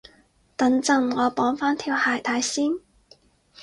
[0.57, 2.79] 等陣，我綁返條鞋帶先